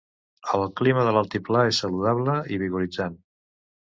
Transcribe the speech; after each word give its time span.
El 0.59 0.63
clima 0.79 1.03
de 1.07 1.11
l'altiplà 1.17 1.61
és 1.73 1.83
saludable 1.83 2.37
i 2.55 2.59
vigoritzant. 2.65 3.21